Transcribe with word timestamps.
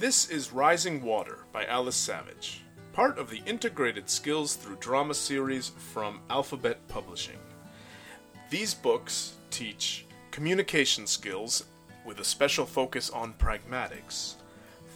This 0.00 0.28
is 0.28 0.52
Rising 0.52 1.02
Water 1.02 1.44
by 1.52 1.66
Alice 1.66 1.94
Savage, 1.94 2.62
part 2.92 3.16
of 3.16 3.30
the 3.30 3.40
Integrated 3.46 4.10
Skills 4.10 4.56
Through 4.56 4.78
Drama 4.80 5.14
series 5.14 5.68
from 5.68 6.20
Alphabet 6.28 6.78
Publishing. 6.88 7.38
These 8.50 8.74
books 8.74 9.34
teach 9.52 10.04
communication 10.32 11.06
skills 11.06 11.66
with 12.04 12.18
a 12.18 12.24
special 12.24 12.66
focus 12.66 13.08
on 13.08 13.34
pragmatics 13.34 14.34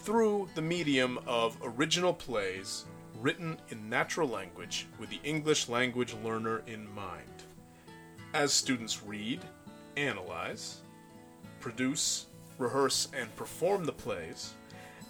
through 0.03 0.49
the 0.53 0.61
medium 0.61 1.17
of 1.25 1.57
original 1.63 2.13
plays 2.13 2.83
written 3.21 3.57
in 3.69 3.87
natural 3.87 4.27
language 4.27 4.85
with 4.99 5.09
the 5.09 5.21
English 5.23 5.69
language 5.69 6.13
learner 6.25 6.61
in 6.67 6.93
mind. 6.93 7.43
As 8.33 8.51
students 8.51 9.01
read, 9.01 9.45
analyze, 9.95 10.81
produce, 11.61 12.25
rehearse, 12.57 13.07
and 13.17 13.33
perform 13.37 13.85
the 13.85 13.93
plays, 13.93 14.55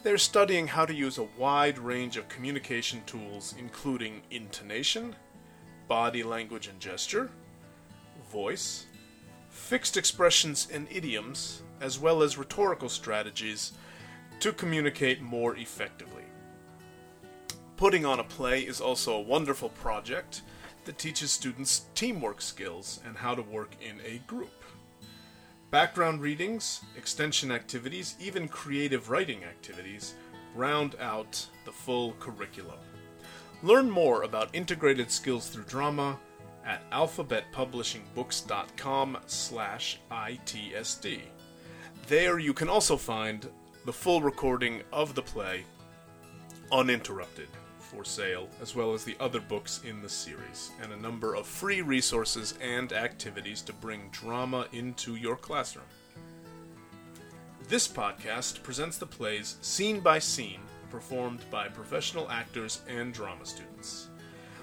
they're 0.03 0.17
studying 0.17 0.67
how 0.67 0.85
to 0.85 0.93
use 0.93 1.17
a 1.17 1.27
wide 1.37 1.77
range 1.77 2.17
of 2.17 2.29
communication 2.29 3.01
tools, 3.05 3.53
including 3.57 4.21
intonation, 4.31 5.15
body 5.87 6.23
language 6.23 6.67
and 6.67 6.79
gesture, 6.79 7.29
voice, 8.31 8.85
fixed 9.49 9.97
expressions 9.97 10.67
and 10.71 10.87
idioms, 10.89 11.63
as 11.81 11.99
well 11.99 12.21
as 12.21 12.37
rhetorical 12.37 12.89
strategies 12.89 13.73
to 14.39 14.53
communicate 14.53 15.21
more 15.21 15.55
effectively. 15.57 16.23
Putting 17.75 18.05
on 18.05 18.19
a 18.19 18.23
play 18.23 18.61
is 18.61 18.81
also 18.81 19.15
a 19.15 19.21
wonderful 19.21 19.69
project 19.69 20.43
that 20.85 20.97
teaches 20.97 21.31
students 21.31 21.85
teamwork 21.93 22.41
skills 22.41 22.99
and 23.05 23.17
how 23.17 23.35
to 23.35 23.41
work 23.41 23.75
in 23.81 23.99
a 24.05 24.19
group. 24.27 24.58
Background 25.71 26.21
readings, 26.21 26.81
extension 26.97 27.51
activities, 27.51 28.15
even 28.19 28.47
creative 28.47 29.11
writing 29.11 29.43
activities 29.43 30.15
round 30.55 30.95
out 30.99 31.45
the 31.63 31.71
full 31.71 32.13
curriculum. 32.13 32.79
Learn 33.61 33.87
more 33.87 34.23
about 34.23 34.49
integrated 34.53 35.11
skills 35.11 35.47
through 35.47 35.65
drama 35.65 36.17
at 36.65 36.89
alphabetpublishingbooks.com 36.89 39.17
slash 39.27 39.99
ITSD. 40.11 41.19
There 42.07 42.39
you 42.39 42.53
can 42.53 42.67
also 42.67 42.97
find 42.97 43.47
the 43.85 43.93
full 43.93 44.23
recording 44.23 44.81
of 44.91 45.13
the 45.13 45.21
play 45.21 45.65
uninterrupted 46.71 47.49
for 47.89 48.05
sale, 48.05 48.47
as 48.61 48.75
well 48.75 48.93
as 48.93 49.03
the 49.03 49.17
other 49.19 49.39
books 49.39 49.81
in 49.83 50.01
the 50.01 50.09
series, 50.09 50.71
and 50.81 50.93
a 50.93 50.97
number 50.97 51.35
of 51.35 51.47
free 51.47 51.81
resources 51.81 52.53
and 52.61 52.93
activities 52.93 53.61
to 53.63 53.73
bring 53.73 54.09
drama 54.11 54.67
into 54.71 55.15
your 55.15 55.35
classroom. 55.35 55.85
This 57.67 57.87
podcast 57.87 58.61
presents 58.63 58.97
the 58.97 59.05
plays 59.05 59.57
scene 59.61 59.99
by 59.99 60.19
scene, 60.19 60.61
performed 60.89 61.41
by 61.49 61.67
professional 61.67 62.29
actors 62.29 62.81
and 62.87 63.13
drama 63.13 63.45
students. 63.45 64.07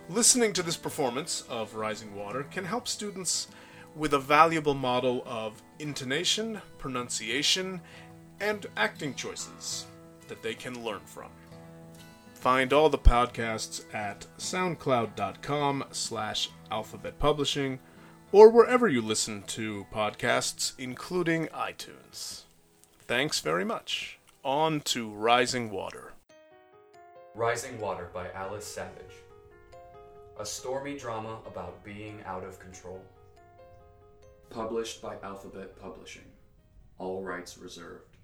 Listening 0.08 0.52
to 0.52 0.62
this 0.62 0.76
performance 0.76 1.42
of 1.48 1.74
Rising 1.74 2.14
Water 2.14 2.44
can 2.44 2.64
help 2.64 2.86
students 2.86 3.48
with 3.96 4.14
a 4.14 4.18
valuable 4.18 4.74
model 4.74 5.24
of 5.26 5.60
intonation, 5.80 6.60
pronunciation, 6.78 7.80
and 8.40 8.66
acting 8.76 9.14
choices 9.14 9.86
that 10.28 10.42
they 10.42 10.54
can 10.54 10.84
learn 10.84 11.00
from. 11.06 11.30
Find 12.46 12.72
all 12.72 12.88
the 12.88 12.96
podcasts 12.96 13.92
at 13.92 14.24
soundcloud.com 14.38 15.86
slash 15.90 16.48
alphabet 16.70 17.18
publishing 17.18 17.80
or 18.30 18.50
wherever 18.50 18.86
you 18.86 19.02
listen 19.02 19.42
to 19.48 19.84
podcasts, 19.92 20.72
including 20.78 21.48
iTunes. 21.48 22.42
Thanks 23.00 23.40
very 23.40 23.64
much. 23.64 24.20
On 24.44 24.80
to 24.82 25.10
Rising 25.10 25.72
Water. 25.72 26.12
Rising 27.34 27.80
Water 27.80 28.10
by 28.14 28.30
Alice 28.30 28.64
Savage. 28.64 29.16
A 30.38 30.46
stormy 30.46 30.96
drama 30.96 31.38
about 31.48 31.82
being 31.82 32.20
out 32.26 32.44
of 32.44 32.60
control. 32.60 33.02
Published 34.50 35.02
by 35.02 35.16
Alphabet 35.24 35.76
Publishing. 35.80 36.30
All 36.98 37.24
rights 37.24 37.58
reserved. 37.58 38.16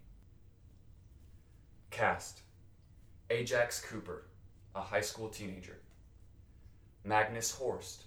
Cast 1.91 2.43
Ajax 3.33 3.81
Cooper, 3.81 4.25
a 4.75 4.83
high 4.83 5.01
school 5.01 5.31
teenager. 5.31 5.79
Magnus 7.03 7.51
Horst, 7.51 8.05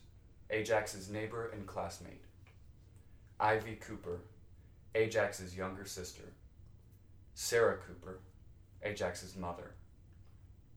Ajax's 0.52 1.09
neighbor 1.09 1.50
and 1.50 1.66
classmate. 1.66 2.22
Ivy 3.40 3.78
Cooper, 3.78 4.19
Ajax's 4.94 5.58
younger 5.58 5.86
sister. 5.86 6.22
Sarah 7.34 7.78
Cooper, 7.78 8.19
Ajax's 8.84 9.36
mother. 9.36 9.72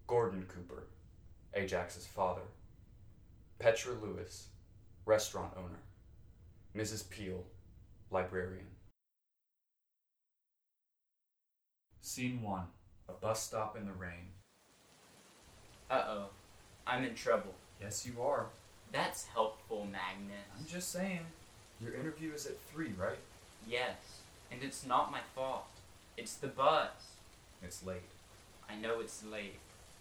Gordon 0.07 0.47
Cooper, 0.49 0.85
Ajax's 1.53 2.07
father. 2.07 2.49
Petra 3.59 3.93
Lewis, 4.03 4.47
restaurant 5.05 5.53
owner. 5.59 5.83
Mrs. 6.75 7.07
Peel, 7.11 7.45
librarian. 8.11 8.69
Scene 12.01 12.41
1 12.41 12.63
A 13.09 13.13
bus 13.13 13.43
stop 13.43 13.77
in 13.77 13.87
the 13.87 13.93
rain. 13.93 14.33
Uh 15.91 16.05
oh. 16.07 16.25
I'm 16.87 17.05
in 17.05 17.15
trouble. 17.15 17.55
Yes, 17.81 18.07
you 18.07 18.23
are. 18.23 18.47
That's 18.93 19.27
helpful, 19.27 19.87
Magnus. 19.91 20.37
I'm 20.59 20.67
just 20.67 20.91
saying. 20.91 21.21
Your 21.81 21.95
interview 21.95 22.33
is 22.33 22.47
at 22.47 22.59
3, 22.73 22.93
right? 22.99 23.19
Yes. 23.69 23.97
And 24.51 24.63
it's 24.63 24.87
not 24.87 25.13
my 25.13 25.21
fault. 25.35 25.67
It's 26.17 26.35
the 26.35 26.49
bus. 26.49 26.91
It's 27.63 27.85
late. 27.85 28.03
I 28.69 28.75
know 28.77 29.01
it's 29.01 29.25
late. 29.25 29.59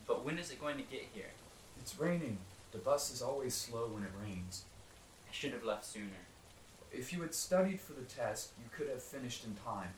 But 0.08 0.26
when 0.26 0.38
is 0.40 0.52
it 0.52 0.62
going 0.62 0.78
to 0.78 0.84
get 0.84 1.06
here? 1.14 1.32
It's 1.80 2.00
raining. 2.00 2.38
The 2.72 2.78
bus 2.78 3.14
is 3.14 3.22
always 3.22 3.54
slow 3.54 3.88
when 3.88 4.04
it 4.04 4.12
rains. 4.24 4.64
I 5.30 5.34
should 5.34 5.52
have 5.52 5.64
left 5.64 5.86
sooner. 5.86 6.26
If 6.92 7.12
you 7.12 7.22
had 7.22 7.36
studied 7.36 7.80
for 7.80 7.94
the 7.94 8.04
test, 8.04 8.52
you 8.58 8.70
could 8.76 8.90
have 8.90 9.04
finished 9.04 9.46
in 9.46 9.56
time. 9.56 9.92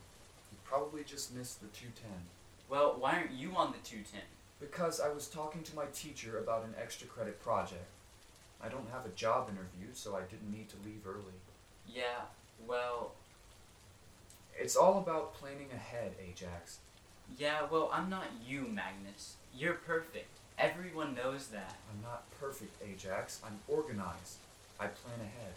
You 0.52 0.58
probably 0.66 1.04
just 1.04 1.34
missed 1.36 1.62
the 1.62 1.68
210. 1.68 2.10
Well, 2.70 2.96
why 3.00 3.14
aren't 3.18 3.32
you 3.32 3.52
on 3.56 3.72
the 3.72 3.78
210? 3.80 4.22
Because 4.60 5.00
I 5.00 5.10
was 5.10 5.28
talking 5.28 5.64
to 5.64 5.76
my 5.76 5.86
teacher 5.94 6.38
about 6.38 6.64
an 6.64 6.76
extra 6.82 7.08
credit 7.08 7.42
project. 7.42 7.86
I 8.62 8.68
don't 8.68 8.90
have 8.92 9.06
a 9.06 9.10
job 9.16 9.50
interview, 9.50 9.94
so 9.94 10.16
I 10.16 10.22
didn't 10.22 10.52
need 10.52 10.70
to 10.70 10.76
leave 10.86 11.02
early. 11.08 11.40
Yeah, 11.88 12.22
well, 12.68 13.12
It's 14.58 14.76
all 14.76 14.98
about 14.98 15.34
planning 15.36 15.70
ahead, 15.74 16.12
Ajax. 16.22 16.80
yeah, 17.38 17.62
well, 17.72 17.90
I'm 17.94 18.10
not 18.10 18.26
you, 18.46 18.62
Magnus. 18.64 19.36
You're 19.56 19.74
perfect. 19.76 20.28
Everyone 20.58 21.16
knows 21.16 21.48
that. 21.48 21.76
I'm 21.90 22.02
not 22.04 22.24
perfect, 22.42 22.76
Ajax. 22.84 23.40
I'm 23.46 23.60
organized. 23.70 24.38
I 24.78 24.88
plan 24.88 25.16
ahead. 25.22 25.54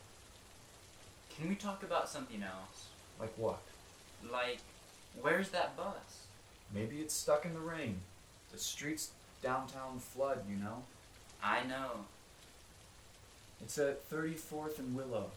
Can 1.36 1.48
we 1.48 1.56
talk 1.56 1.82
about 1.82 2.08
something 2.08 2.42
else? 2.44 2.86
Like 3.18 3.32
what? 3.36 3.58
Like, 4.30 4.60
where's 5.20 5.48
that 5.48 5.76
bus? 5.76 6.26
Maybe 6.74 6.96
it's 6.96 7.14
stuck 7.14 7.44
in 7.44 7.54
the 7.54 7.60
rain. 7.60 8.00
The 8.52 8.58
streets 8.58 9.10
downtown 9.42 9.98
flood, 9.98 10.40
you 10.48 10.56
know? 10.56 10.82
I 11.42 11.64
know. 11.64 11.90
It's 13.62 13.78
at 13.78 14.08
34th 14.10 14.78
and 14.78 14.94
Willow. 14.94 15.30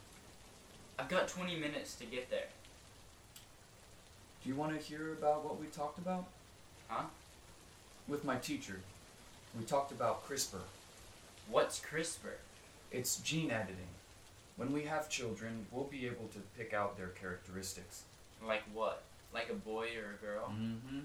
I've 0.97 1.09
got 1.09 1.27
20 1.27 1.57
minutes 1.57 1.95
to 1.95 2.05
get 2.05 2.29
there. 2.29 2.47
Do 4.43 4.49
you 4.49 4.55
want 4.55 4.79
to 4.79 4.83
hear 4.83 5.11
about 5.13 5.43
what 5.43 5.59
we 5.59 5.67
talked 5.67 5.97
about? 5.97 6.25
Huh? 6.87 7.05
With 8.07 8.23
my 8.23 8.37
teacher. 8.37 8.79
We 9.57 9.65
talked 9.65 9.91
about 9.91 10.27
CRISPR. 10.27 10.61
What's 11.49 11.81
CRISPR? 11.81 12.35
It's 12.91 13.17
gene 13.17 13.51
editing. 13.51 13.87
When 14.57 14.71
we 14.71 14.83
have 14.83 15.09
children, 15.09 15.65
we'll 15.71 15.85
be 15.85 16.05
able 16.05 16.27
to 16.33 16.39
pick 16.57 16.73
out 16.73 16.97
their 16.97 17.07
characteristics. 17.07 18.03
Like 18.45 18.63
what? 18.73 19.03
Like 19.33 19.49
a 19.49 19.55
boy 19.55 19.87
or 19.97 20.13
a 20.13 20.25
girl? 20.25 20.47
Mm-hmm. 20.49 20.99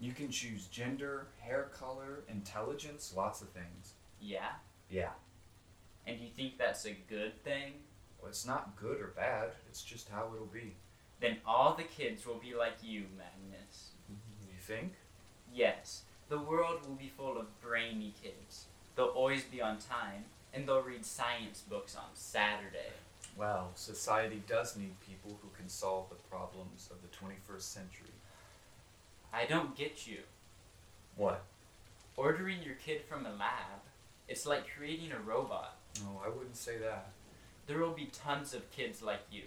You 0.00 0.12
can 0.12 0.30
choose 0.30 0.66
gender, 0.66 1.28
hair 1.38 1.70
color, 1.78 2.24
intelligence, 2.28 3.12
lots 3.16 3.40
of 3.42 3.48
things. 3.50 3.92
Yeah. 4.20 4.52
Yeah. 4.90 5.10
And 6.06 6.18
do 6.18 6.24
you 6.24 6.30
think 6.30 6.58
that's 6.58 6.84
a 6.86 6.96
good 7.08 7.42
thing? 7.44 7.74
Well, 8.20 8.28
it's 8.28 8.46
not 8.46 8.76
good 8.76 9.00
or 9.00 9.12
bad. 9.16 9.50
It's 9.68 9.82
just 9.82 10.08
how 10.08 10.30
it'll 10.34 10.46
be. 10.46 10.74
Then 11.20 11.36
all 11.46 11.74
the 11.74 11.84
kids 11.84 12.26
will 12.26 12.40
be 12.42 12.54
like 12.54 12.74
you, 12.82 13.04
Magnus. 13.16 13.90
Mm-hmm. 14.10 14.52
You 14.52 14.58
think? 14.60 14.94
Yes, 15.54 16.02
the 16.28 16.38
world 16.38 16.80
will 16.86 16.96
be 16.96 17.12
full 17.16 17.38
of 17.38 17.60
brainy 17.60 18.14
kids. 18.22 18.66
They'll 18.96 19.06
always 19.06 19.44
be 19.44 19.60
on 19.60 19.78
time, 19.78 20.24
and 20.52 20.66
they'll 20.66 20.82
read 20.82 21.04
science 21.04 21.62
books 21.68 21.94
on 21.94 22.10
Saturday. 22.14 22.92
Well, 23.36 23.70
society 23.74 24.42
does 24.48 24.76
need 24.76 25.00
people 25.00 25.38
who 25.42 25.48
can 25.56 25.68
solve 25.68 26.08
the 26.10 26.16
problems 26.28 26.90
of 26.90 26.98
the 27.02 27.08
21st 27.16 27.62
century. 27.62 28.10
I 29.32 29.46
don't 29.46 29.76
get 29.76 30.06
you. 30.06 30.18
What? 31.16 31.42
Ordering 32.16 32.62
your 32.62 32.74
kid 32.74 33.02
from 33.08 33.24
a 33.26 33.30
lab, 33.30 33.80
it's 34.28 34.46
like 34.46 34.64
creating 34.76 35.12
a 35.12 35.18
robot. 35.18 35.76
No, 36.00 36.20
I 36.24 36.28
wouldn't 36.28 36.56
say 36.56 36.78
that. 36.78 37.08
There 37.66 37.78
will 37.78 37.92
be 37.92 38.10
tons 38.12 38.54
of 38.54 38.70
kids 38.70 39.02
like 39.02 39.22
you. 39.30 39.44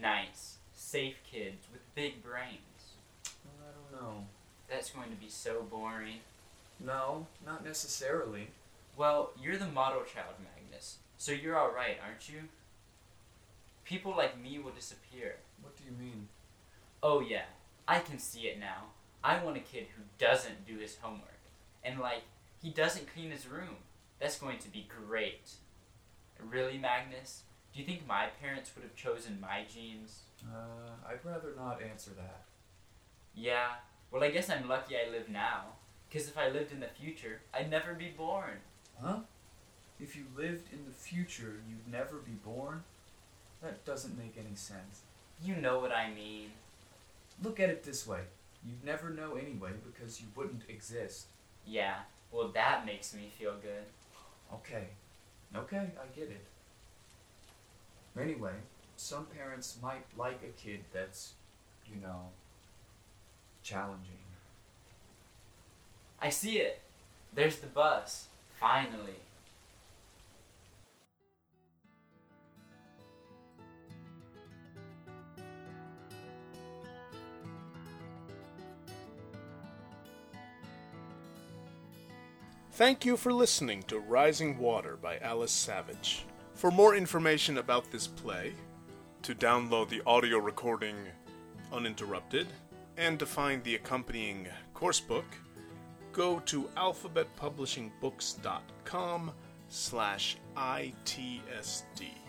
Nice, 0.00 0.56
safe 0.74 1.16
kids 1.30 1.66
with 1.72 1.94
big 1.94 2.22
brains. 2.22 2.94
I 3.26 3.70
don't 3.70 4.02
know. 4.02 4.24
That's 4.68 4.90
going 4.90 5.10
to 5.10 5.16
be 5.16 5.28
so 5.28 5.62
boring. 5.70 6.20
No, 6.80 7.26
not 7.44 7.64
necessarily. 7.64 8.48
Well, 8.96 9.30
you're 9.40 9.56
the 9.56 9.66
model 9.66 10.02
child, 10.02 10.34
Magnus, 10.42 10.96
so 11.18 11.32
you're 11.32 11.58
alright, 11.58 11.98
aren't 12.04 12.28
you? 12.28 12.48
People 13.84 14.14
like 14.16 14.40
me 14.40 14.58
will 14.58 14.72
disappear. 14.72 15.36
What 15.62 15.76
do 15.76 15.84
you 15.84 15.96
mean? 15.98 16.28
Oh, 17.02 17.20
yeah, 17.20 17.44
I 17.86 18.00
can 18.00 18.18
see 18.18 18.42
it 18.42 18.58
now. 18.58 18.84
I 19.24 19.42
want 19.42 19.56
a 19.56 19.60
kid 19.60 19.86
who 19.96 20.02
doesn't 20.18 20.66
do 20.66 20.78
his 20.78 20.96
homework. 21.00 21.28
And, 21.84 22.00
like, 22.00 22.22
he 22.60 22.70
doesn't 22.70 23.12
clean 23.12 23.30
his 23.30 23.46
room. 23.46 23.76
That's 24.20 24.38
going 24.38 24.58
to 24.58 24.68
be 24.68 24.88
great. 24.88 25.50
Really, 26.40 26.78
Magnus? 26.78 27.42
Do 27.72 27.80
you 27.80 27.86
think 27.86 28.06
my 28.06 28.26
parents 28.40 28.72
would 28.74 28.82
have 28.82 28.96
chosen 28.96 29.40
my 29.40 29.64
genes? 29.72 30.22
Uh, 30.44 31.08
I'd 31.08 31.24
rather 31.24 31.54
not 31.56 31.80
answer 31.82 32.10
that. 32.16 32.42
Yeah, 33.34 33.74
well, 34.10 34.22
I 34.22 34.30
guess 34.30 34.50
I'm 34.50 34.68
lucky 34.68 34.96
I 34.96 35.10
live 35.10 35.28
now. 35.28 35.64
Because 36.08 36.28
if 36.28 36.36
I 36.36 36.48
lived 36.48 36.72
in 36.72 36.80
the 36.80 36.88
future, 36.88 37.40
I'd 37.54 37.70
never 37.70 37.94
be 37.94 38.08
born. 38.08 38.58
Huh? 39.00 39.20
If 39.98 40.16
you 40.16 40.24
lived 40.36 40.72
in 40.72 40.84
the 40.84 40.92
future, 40.92 41.60
you'd 41.68 41.90
never 41.90 42.16
be 42.16 42.32
born? 42.32 42.82
That 43.62 43.84
doesn't 43.84 44.18
make 44.18 44.34
any 44.36 44.56
sense. 44.56 45.02
You 45.42 45.54
know 45.56 45.78
what 45.78 45.92
I 45.92 46.12
mean. 46.12 46.50
Look 47.42 47.60
at 47.60 47.70
it 47.70 47.84
this 47.84 48.06
way 48.06 48.22
you'd 48.66 48.84
never 48.84 49.10
know 49.10 49.34
anyway 49.34 49.70
because 49.84 50.20
you 50.20 50.26
wouldn't 50.36 50.62
exist. 50.68 51.26
Yeah, 51.66 51.96
well, 52.30 52.48
that 52.48 52.86
makes 52.86 53.14
me 53.14 53.30
feel 53.38 53.54
good. 53.62 53.84
Okay. 54.52 54.88
Okay, 55.54 55.76
I 56.00 56.18
get 56.18 56.30
it. 56.30 56.44
Anyway, 58.18 58.54
some 58.96 59.26
parents 59.26 59.78
might 59.82 60.04
like 60.16 60.40
a 60.42 60.60
kid 60.60 60.80
that's, 60.92 61.32
you 61.86 62.00
know, 62.00 62.28
challenging. 63.62 64.18
I 66.20 66.30
see 66.30 66.58
it. 66.58 66.80
There's 67.34 67.58
the 67.58 67.66
bus. 67.66 68.28
Finally. 68.60 69.16
Thank 82.76 83.04
you 83.04 83.18
for 83.18 83.34
listening 83.34 83.82
to 83.88 83.98
Rising 83.98 84.56
Water 84.56 84.96
by 84.96 85.18
Alice 85.18 85.52
Savage. 85.52 86.24
For 86.54 86.70
more 86.70 86.96
information 86.96 87.58
about 87.58 87.90
this 87.90 88.06
play, 88.06 88.54
to 89.24 89.34
download 89.34 89.90
the 89.90 90.00
audio 90.06 90.38
recording 90.38 90.96
uninterrupted, 91.70 92.46
and 92.96 93.18
to 93.18 93.26
find 93.26 93.62
the 93.62 93.74
accompanying 93.74 94.48
course 94.72 95.00
book, 95.00 95.26
go 96.12 96.38
to 96.46 96.62
alphabetpublishingbooks.com 96.78 99.32
slash 99.68 100.38
ITSD. 100.56 102.21